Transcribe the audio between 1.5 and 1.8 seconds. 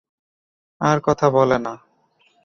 না।